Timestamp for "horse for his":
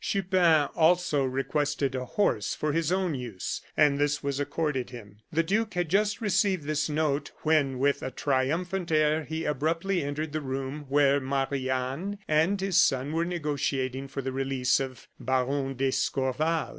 2.05-2.91